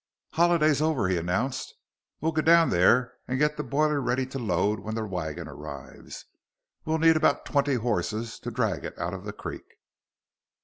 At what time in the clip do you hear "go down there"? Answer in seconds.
2.31-3.13